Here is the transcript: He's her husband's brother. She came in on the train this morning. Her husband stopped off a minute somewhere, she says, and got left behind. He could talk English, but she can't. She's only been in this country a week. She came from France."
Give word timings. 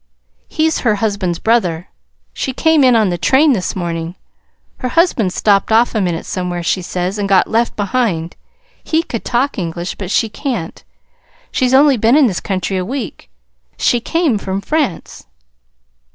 He's 0.47 0.79
her 0.79 0.95
husband's 0.95 1.37
brother. 1.37 1.89
She 2.33 2.53
came 2.53 2.83
in 2.83 2.95
on 2.95 3.09
the 3.09 3.19
train 3.19 3.53
this 3.53 3.75
morning. 3.75 4.15
Her 4.79 4.87
husband 4.89 5.31
stopped 5.31 5.71
off 5.71 5.93
a 5.93 6.01
minute 6.01 6.25
somewhere, 6.25 6.63
she 6.63 6.81
says, 6.81 7.19
and 7.19 7.29
got 7.29 7.47
left 7.47 7.75
behind. 7.75 8.35
He 8.83 9.03
could 9.03 9.23
talk 9.23 9.59
English, 9.59 9.93
but 9.93 10.09
she 10.09 10.27
can't. 10.27 10.83
She's 11.51 11.75
only 11.75 11.97
been 11.97 12.15
in 12.17 12.25
this 12.25 12.39
country 12.39 12.77
a 12.77 12.83
week. 12.83 13.29
She 13.77 13.99
came 13.99 14.39
from 14.39 14.59
France." 14.59 15.27